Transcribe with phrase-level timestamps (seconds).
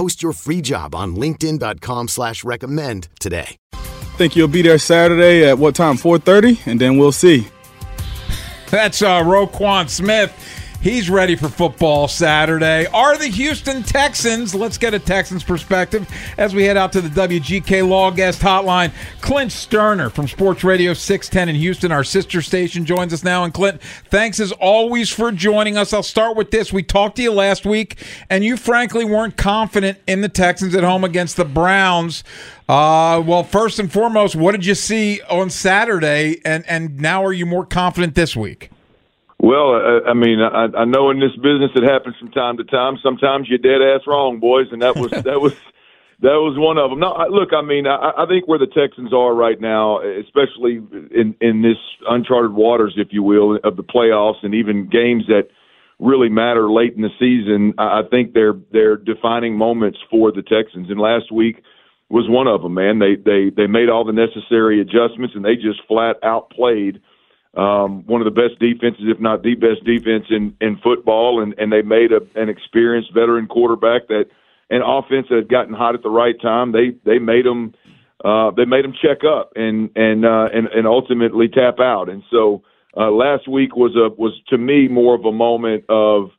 [0.00, 3.58] Post your free job on LinkedIn.com slash recommend today.
[4.16, 5.98] Think you'll be there Saturday at what time?
[5.98, 7.46] 4:30, and then we'll see.
[8.70, 10.32] That's uh, Roquan Smith.
[10.82, 12.86] He's ready for football Saturday.
[12.86, 14.54] Are the Houston Texans?
[14.54, 18.90] Let's get a Texans perspective as we head out to the WGK Law Guest Hotline.
[19.20, 23.44] Clint Stoerner from Sports Radio 610 in Houston, our sister station, joins us now.
[23.44, 25.92] And Clint, thanks as always for joining us.
[25.92, 26.72] I'll start with this.
[26.72, 30.82] We talked to you last week, and you frankly weren't confident in the Texans at
[30.82, 32.24] home against the Browns.
[32.70, 37.34] Uh, well, first and foremost, what did you see on Saturday, and and now are
[37.34, 38.70] you more confident this week?
[39.42, 42.64] Well, I, I mean, I, I know in this business it happens from time to
[42.64, 42.98] time.
[43.02, 45.54] Sometimes you're dead ass wrong, boys, and that was that was
[46.20, 47.00] that was one of them.
[47.00, 50.82] No, I, look, I mean, I, I think where the Texans are right now, especially
[51.10, 55.48] in in this uncharted waters, if you will, of the playoffs and even games that
[55.98, 57.72] really matter late in the season.
[57.78, 60.90] I think they're they're defining moments for the Texans.
[60.90, 61.62] And last week
[62.10, 62.74] was one of them.
[62.74, 67.00] Man, they they they made all the necessary adjustments and they just flat out played
[67.56, 71.54] um, one of the best defenses, if not the best defense in in football, and
[71.58, 74.26] and they made a, an experienced veteran quarterback that
[74.70, 76.72] an offense that had gotten hot at the right time.
[76.72, 77.74] They they made them
[78.24, 82.08] uh, they made them check up and and uh, and and ultimately tap out.
[82.08, 82.62] And so
[82.96, 86.30] uh, last week was a was to me more of a moment of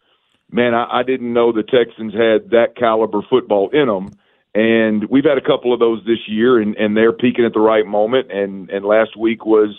[0.51, 4.11] man, I, I didn't know the Texans had that caliber football in them.
[4.53, 7.61] And we've had a couple of those this year, and, and they're peaking at the
[7.61, 8.31] right moment.
[8.31, 9.73] And and last week was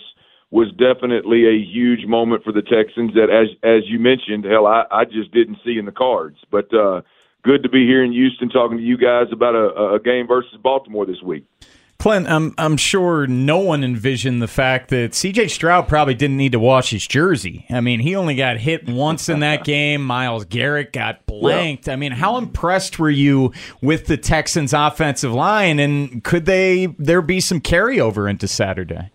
[0.53, 4.85] was definitely a huge moment for the Texans that, as as you mentioned, hell, I,
[4.91, 6.37] I just didn't see in the cards.
[6.51, 7.01] But uh,
[7.41, 10.55] good to be here in Houston talking to you guys about a, a game versus
[10.61, 11.45] Baltimore this week.
[11.97, 15.47] Clint, I'm I'm sure no one envisioned the fact that C.J.
[15.47, 17.65] Stroud probably didn't need to wash his jersey.
[17.71, 20.05] I mean, he only got hit once in that game.
[20.05, 21.89] Myles Garrett got blanked.
[21.89, 27.23] I mean, how impressed were you with the Texans' offensive line, and could they there
[27.23, 29.09] be some carryover into Saturday?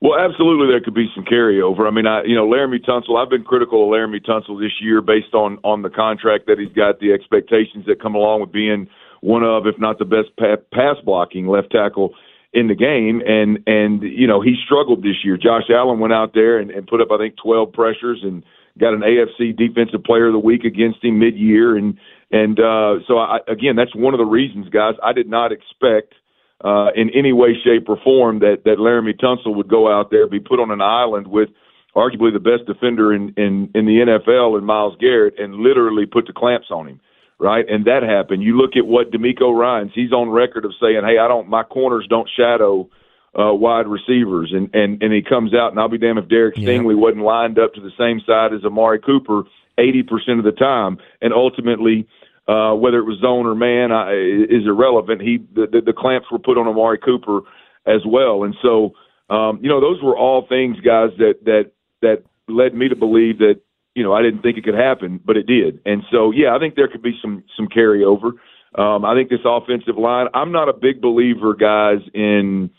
[0.00, 1.86] Well, absolutely, there could be some carryover.
[1.86, 3.20] I mean, I you know, Laremy Tunsil.
[3.20, 6.72] I've been critical of Laremy Tunsil this year based on on the contract that he's
[6.72, 8.88] got, the expectations that come along with being
[9.20, 12.14] one of, if not the best pass blocking left tackle
[12.54, 13.20] in the game.
[13.26, 15.36] And and you know, he struggled this year.
[15.36, 18.42] Josh Allen went out there and, and put up, I think, 12 pressures and
[18.78, 21.76] got an AFC Defensive Player of the Week against him mid year.
[21.76, 21.98] And
[22.30, 24.94] and uh, so I, again, that's one of the reasons, guys.
[25.04, 26.14] I did not expect
[26.62, 30.26] uh, in any way, shape, or form that that Laremy Tunsil would go out there,
[30.26, 31.48] be put on an island with
[31.96, 36.26] arguably the best defender in in in the NFL in Myles Garrett, and literally put
[36.26, 37.00] the clamps on him,
[37.38, 37.64] right?
[37.68, 38.42] And that happened.
[38.42, 41.62] You look at what DeMeco Ryans, he's on record of saying, "Hey, I don't, my
[41.62, 42.88] corners don't shadow."
[43.32, 46.56] Uh, wide receivers, and and and he comes out, and I'll be damned if Derek
[46.56, 47.00] Stingley yeah.
[47.00, 49.44] wasn't lined up to the same side as Amari Cooper
[49.78, 52.08] eighty percent of the time, and ultimately
[52.48, 55.20] uh, whether it was zone or man uh, is irrelevant.
[55.20, 57.40] He the, the, the clamps were put on Amari Cooper
[57.86, 58.92] as well, and so
[59.28, 63.38] um, you know those were all things, guys, that that that led me to believe
[63.38, 63.60] that
[63.94, 65.80] you know I didn't think it could happen, but it did.
[65.86, 68.32] And so yeah, I think there could be some some carryover.
[68.74, 70.28] Um, I think this offensive line.
[70.34, 72.70] I'm not a big believer, guys, in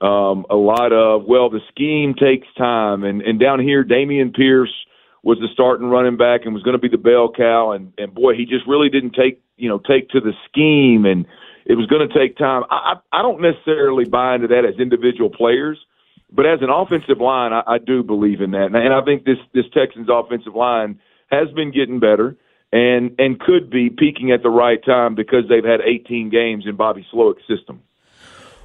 [0.00, 4.72] um, a lot of well, the scheme takes time, and and down here, Dameon Pierce
[5.22, 7.72] was the starting running back and was going to be the bell cow.
[7.72, 11.26] And, and boy, he just really didn't take, you know, take to the scheme and
[11.64, 12.64] it was going to take time.
[12.70, 15.78] I, I don't necessarily buy into that as individual players,
[16.32, 18.66] but as an offensive line, I, I do believe in that.
[18.66, 20.98] And, and I think this, this Texans offensive line
[21.30, 22.36] has been getting better
[22.72, 26.74] and, and could be peaking at the right time because they've had 18 games in
[26.74, 27.82] Bobby Slowik's system.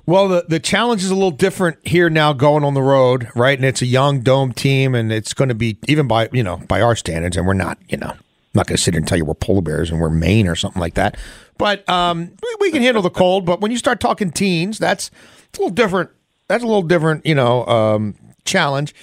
[0.08, 3.58] Well, the, the challenge is a little different here now going on the road, right?
[3.58, 6.58] And it's a young dome team, and it's going to be, even by, you know,
[6.58, 8.18] by our standards, and we're not, you know, I'm
[8.54, 10.56] not going to sit here and tell you we're polar bears and we're Maine or
[10.56, 11.18] something like that.
[11.58, 12.32] But um,
[12.62, 13.46] we, can handle the cold.
[13.46, 15.12] But when you start talking teens, that's
[15.54, 16.10] a little different
[16.48, 18.16] that's a little different, you know, um,
[18.46, 18.96] challenge.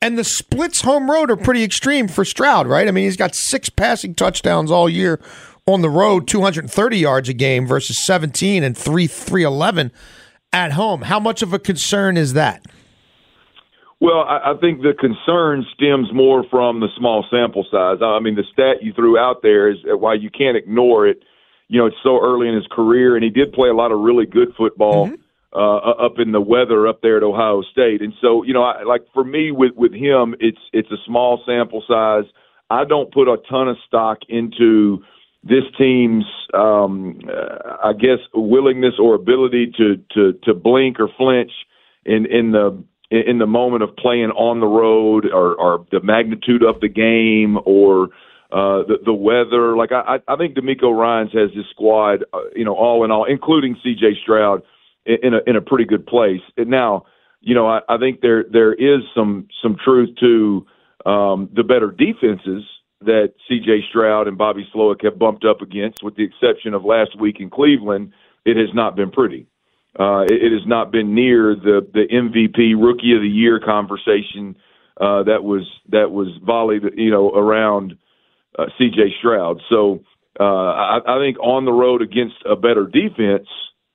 [0.00, 2.88] And the splits home road are pretty extreme for Stroud, right?
[2.88, 5.20] I mean, he's got six passing touchdowns all year
[5.66, 9.92] on the road, 230 yards a game versus 17 and 3 311
[10.56, 11.02] at home.
[11.02, 12.64] How much of a concern is that?
[14.00, 17.98] Well, I, I think the concern stems more from the small sample size.
[18.02, 21.22] I mean, the stat you threw out there is why you can't ignore it.
[21.68, 24.00] You know, it's so early in his career, and he did play a lot of
[24.00, 25.06] really good football.
[25.06, 25.22] Mm-hmm.
[25.52, 28.82] Uh, up in the weather up there at Ohio State, and so you know, I,
[28.82, 32.24] like for me with with him, it's it's a small sample size.
[32.68, 35.02] I don't put a ton of stock into
[35.48, 41.52] this team's, um, uh, I guess, willingness or ability to to to blink or flinch
[42.04, 46.64] in in the in the moment of playing on the road, or, or the magnitude
[46.64, 48.08] of the game, or
[48.50, 49.76] uh, the the weather.
[49.76, 53.24] Like I I think DeMeco Ryans has his squad, uh, you know, all in all,
[53.24, 54.18] including C.J.
[54.22, 54.62] Stroud,
[55.04, 56.42] in, in a in a pretty good place.
[56.56, 57.06] And now,
[57.40, 60.66] you know, I, I think there there is some some truth to
[61.04, 62.64] um, the better defenses
[63.00, 63.84] that C.J.
[63.90, 67.50] Stroud and Bobby Slowik have bumped up against, with the exception of last week in
[67.50, 68.12] Cleveland.
[68.44, 69.46] It has not been pretty.
[69.98, 74.56] Uh, it, it has not been near the the MVP Rookie of the Year conversation
[75.00, 77.96] uh, that was that was volleyed, you know, around
[78.58, 79.14] uh, C.J.
[79.18, 79.60] Stroud.
[79.68, 80.00] So
[80.38, 83.48] uh, I, I think on the road against a better defense,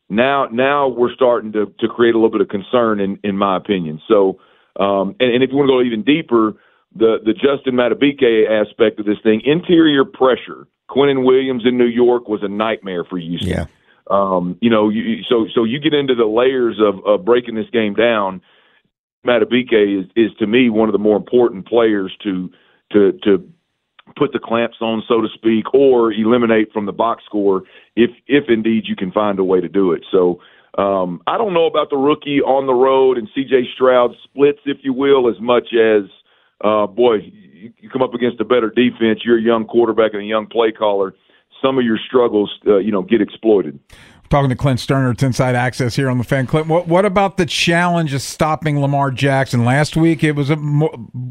[0.09, 3.57] now now we're starting to to create a little bit of concern, in in my
[3.57, 4.01] opinion.
[4.07, 4.39] So,
[4.79, 6.55] um, and, and if you want to go even deeper
[6.95, 9.41] the the Justin Madubuike aspect of this thing.
[9.45, 10.67] Interior pressure.
[10.89, 13.49] Quinnen Williams in New York was a nightmare for Houston.
[13.49, 13.65] Yeah.
[14.09, 17.69] Um, you know, you, so so you get into the layers of, of breaking this
[17.71, 18.41] game down.
[19.25, 22.49] Madubuike is is to me one of the more important players to
[22.91, 23.49] to to
[24.17, 27.63] put the clamps on, so to speak, or eliminate from the box score
[27.95, 30.03] if if indeed you can find a way to do it.
[30.11, 30.41] So
[30.77, 33.69] um, I don't know about the rookie on the road and C.J.
[33.75, 36.03] Stroud splits, if you will, as much as
[36.63, 39.21] uh, boy, you, you come up against a better defense.
[39.23, 41.13] You're a young quarterback and a young play caller.
[41.61, 43.79] Some of your struggles, uh, you know, get exploited.
[44.29, 46.47] Talking to Clint Stoerner, it's Inside Access here on the Fan.
[46.47, 49.65] Clint, what, what about the challenge of stopping Lamar Jackson?
[49.65, 50.55] Last week, it was a,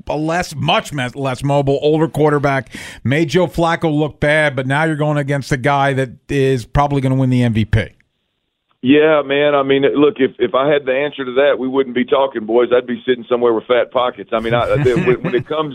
[0.07, 2.75] a less, much less mobile, older quarterback.
[3.03, 7.01] Made Joe Flacco look bad, but now you're going against a guy that is probably
[7.01, 7.95] going to win the MVP.
[8.83, 9.55] Yeah, man.
[9.55, 12.47] I mean, look, if if I had the answer to that, we wouldn't be talking,
[12.47, 12.69] boys.
[12.75, 14.31] I'd be sitting somewhere with fat pockets.
[14.33, 15.75] I mean, I, when, when it comes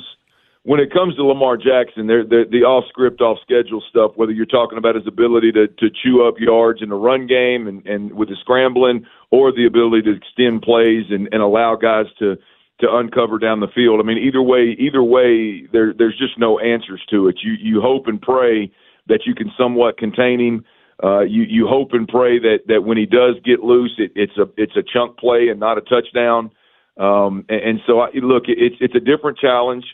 [0.64, 4.14] when it comes to Lamar Jackson, they're, they're, the off script, off schedule stuff.
[4.16, 7.68] Whether you're talking about his ability to to chew up yards in the run game
[7.68, 12.08] and and with the scrambling, or the ability to extend plays and and allow guys
[12.18, 12.38] to
[12.82, 14.00] to uncover down the field.
[14.02, 17.36] I mean, either way, either way, there there's just no answers to it.
[17.44, 18.72] You you hope and pray
[19.08, 20.66] that you can somewhat contain him
[21.04, 24.38] uh, you you hope and pray that that when he does get loose, it, it's
[24.38, 26.52] a it's a chunk play and not a touchdown.
[26.98, 29.86] Um, and, and so, I, look, it's it's a different challenge.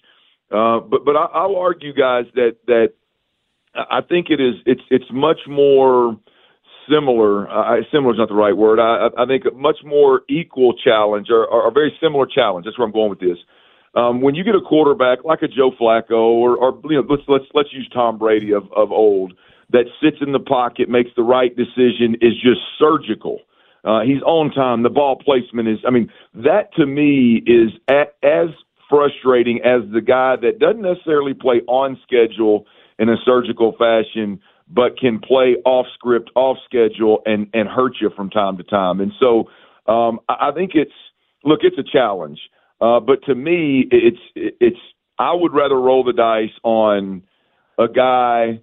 [0.52, 2.94] Uh, but but I, I'll argue, guys, that that
[3.74, 6.20] I think it is it's it's much more
[6.90, 7.50] similar.
[7.50, 8.80] Uh, similar is not the right word.
[8.80, 12.66] I, I think a much more equal challenge or, or a very similar challenge.
[12.66, 13.38] That's where I'm going with this.
[13.94, 17.24] Um, when you get a quarterback like a Joe Flacco or, or you know, let's
[17.28, 19.34] let's let's use Tom Brady of of old
[19.72, 23.40] that sits in the pocket, makes the right decision, is just surgical.
[23.84, 24.84] Uh, he's on time.
[24.84, 28.50] The ball placement is, I mean, that to me is as
[28.90, 32.66] frustrating as the guy that doesn't necessarily play on schedule
[33.00, 38.12] in a surgical fashion, but can play off script, off schedule, and and hurt you
[38.16, 39.00] from time to time.
[39.00, 39.46] And so,
[39.92, 40.92] um, I, I think it's
[41.44, 42.40] look, it's a challenge.
[42.80, 44.80] Uh, but to me, it's it's
[45.18, 47.24] I would rather roll the dice on
[47.80, 48.60] a guy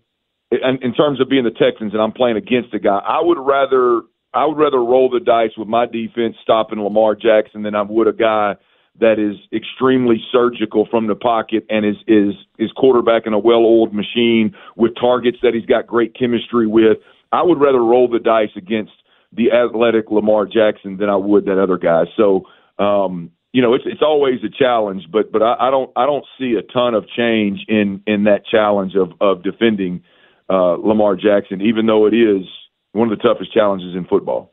[0.50, 3.38] in, in terms of being the Texans and I'm playing against a guy, I would
[3.38, 4.02] rather
[4.34, 8.08] I would rather roll the dice with my defense stopping Lamar Jackson than I would
[8.08, 8.56] a guy
[9.00, 14.54] that is extremely surgical from the pocket and is is is quarterbacking a well-oiled machine
[14.76, 16.98] with targets that he's got great chemistry with.
[17.32, 18.92] I would rather roll the dice against
[19.32, 22.04] the athletic Lamar Jackson than I would that other guy.
[22.16, 22.44] So,
[22.78, 26.24] um, you know, it's it's always a challenge, but but I, I don't I don't
[26.38, 30.02] see a ton of change in in that challenge of of defending
[30.50, 32.44] uh, Lamar Jackson, even though it is
[32.92, 34.52] one of the toughest challenges in football.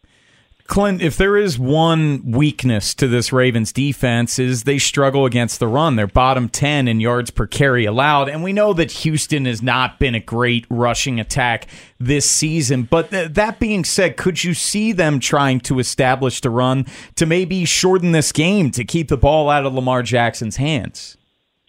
[0.68, 5.68] Clint, if there is one weakness to this Ravens defense is they struggle against the
[5.68, 5.96] run.
[5.96, 10.00] They're bottom 10 in yards per carry allowed, and we know that Houston has not
[10.00, 11.68] been a great rushing attack
[12.00, 12.84] this season.
[12.84, 17.28] But th- that being said, could you see them trying to establish the run to
[17.28, 21.16] maybe shorten this game to keep the ball out of Lamar Jackson's hands?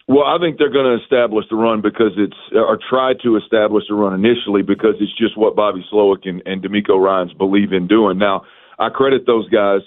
[0.08, 3.84] Well, I think they're going to establish the run because it's or try to establish
[3.88, 7.88] the run initially because it's just what Bobby Slowik and, and DeMeco Ryans believe in
[7.88, 8.18] doing.
[8.18, 8.42] Now,
[8.78, 9.80] I credit those guys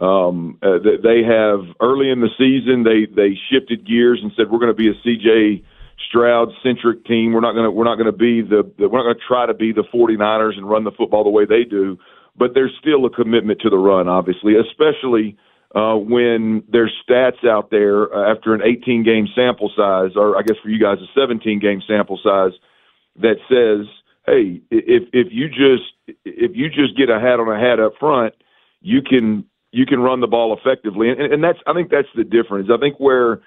[0.00, 4.58] Um, uh, they have early in the season they they shifted gears and said we're
[4.58, 5.62] going to be a CJ
[6.08, 7.32] Stroud centric team.
[7.32, 9.28] We're not going to we're not going to be the, the we're not going to
[9.28, 11.98] try to be the 49ers and run the football the way they do.
[12.36, 15.36] But there's still a commitment to the run, obviously, especially
[15.74, 20.56] uh, when there's stats out there after an 18 game sample size, or I guess
[20.62, 22.52] for you guys a 17 game sample size,
[23.16, 23.86] that says,
[24.26, 27.94] hey, if if you just if you just get a hat on a hat up
[27.98, 28.34] front,
[28.80, 32.24] you can you can run the ball effectively, and, and that's I think that's the
[32.24, 32.68] difference.
[32.72, 33.40] I think where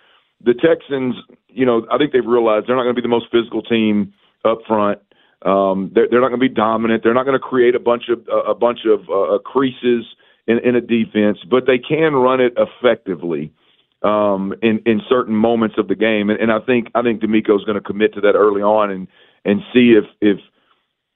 [0.44, 1.16] the Texans,
[1.50, 4.14] you know, I think they've realized they're not going to be the most physical team
[4.44, 5.00] up front.
[5.44, 7.04] Um, they're, they're not going to be dominant.
[7.04, 10.06] They're not going to create a bunch of a bunch of uh, creases
[10.48, 13.52] in, in a defense, but they can run it effectively
[14.04, 16.30] um, in in certain moments of the game.
[16.30, 19.08] And, and I think I think DeMeco's going to commit to that early on and
[19.44, 20.40] and see if if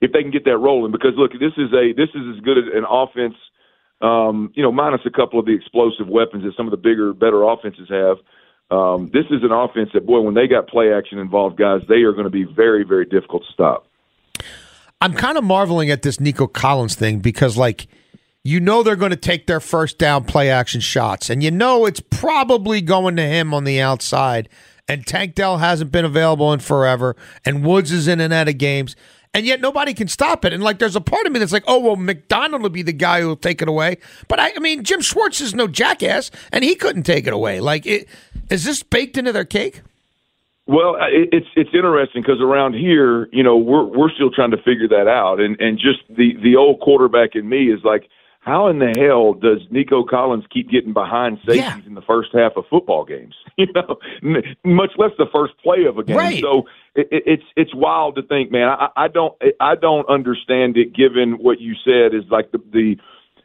[0.00, 0.92] if they can get that rolling.
[0.92, 3.34] Because look, this is a this is as good as an offense
[4.00, 7.12] um, you know, minus a couple of the explosive weapons that some of the bigger,
[7.12, 8.16] better offenses have.
[8.70, 12.02] Um, this is an offense that, boy, when they got play action involved, guys, they
[12.02, 13.86] are going to be very, very difficult to stop.
[15.00, 17.88] I'm kind of marveling at this Nico Collins thing because, like,
[18.44, 21.86] you know they're going to take their first down play action shots, and you know
[21.86, 24.48] it's probably going to him on the outside.
[24.88, 28.58] And Tank Dell hasn't been available in forever, and Woods is in and out of
[28.58, 28.96] games
[29.32, 30.52] and yet nobody can stop it.
[30.52, 32.92] And like, there's a part of me that's like, oh well, McDonald will be the
[32.92, 33.98] guy who will take it away.
[34.28, 37.60] But I, I mean, Jim Schwartz is no jackass, and he couldn't take it away.
[37.60, 38.08] Like, it,
[38.50, 39.82] is this baked into their cake?
[40.66, 44.86] Well, it's it's interesting because around here, you know, we're we're still trying to figure
[44.88, 48.08] that out, and and just the the old quarterback in me is like
[48.40, 51.86] how in the hell does Nico Collins keep getting behind safeties yeah.
[51.86, 53.34] in the first half of football games?
[53.58, 53.98] You know,
[54.64, 56.16] much less the first play of a game.
[56.16, 56.40] Right.
[56.40, 56.62] So
[56.94, 58.68] it, it's it's wild to think, man.
[58.68, 60.94] I, I don't I don't understand it.
[60.94, 62.96] Given what you said is like the the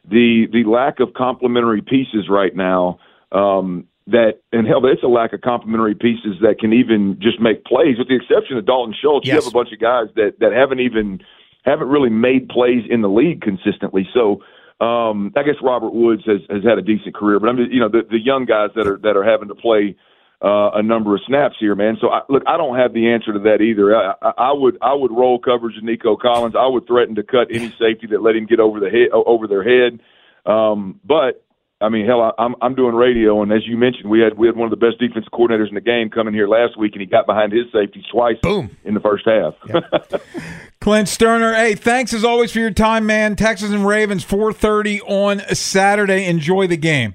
[0.08, 2.98] the, the lack of complementary pieces right now.
[3.30, 7.64] Um, that and hell, it's a lack of complementary pieces that can even just make
[7.66, 9.26] plays, with the exception of Dalton Schultz.
[9.26, 9.34] Yes.
[9.34, 11.20] You have a bunch of guys that that haven't even
[11.66, 14.08] haven't really made plays in the league consistently.
[14.14, 14.40] So
[14.80, 17.80] um, I guess Robert Woods has, has had a decent career, but I'm just, you
[17.80, 19.96] know the, the young guys that are that are having to play
[20.44, 21.96] uh, a number of snaps here, man.
[22.00, 23.96] So I, look, I don't have the answer to that either.
[23.96, 26.54] I, I, I would I would roll coverage of Nico Collins.
[26.58, 29.46] I would threaten to cut any safety that let him get over the head over
[29.46, 30.00] their head.
[30.44, 31.45] Um, but
[31.80, 34.46] I mean, hell, I, I'm I'm doing radio, and as you mentioned, we had we
[34.46, 37.02] had one of the best defensive coordinators in the game coming here last week, and
[37.02, 38.36] he got behind his safety twice.
[38.42, 39.54] Boom in the first half.
[39.68, 40.22] Yep.
[40.80, 43.36] Clint Stoerner, hey, thanks as always for your time, man.
[43.36, 46.24] Texas and Ravens, 4:30 on Saturday.
[46.26, 47.14] Enjoy the game.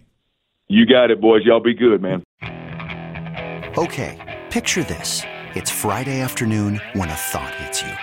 [0.68, 1.44] You got it, boys.
[1.44, 2.24] Y'all be good, man.
[3.78, 5.24] Okay, picture this:
[5.56, 7.94] it's Friday afternoon when a thought hits you.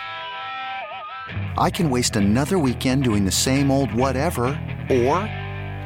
[1.56, 4.58] I can waste another weekend doing the same old whatever,
[4.90, 5.28] or